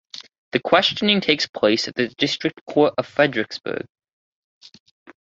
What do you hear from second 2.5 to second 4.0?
Court of Frederiksberg.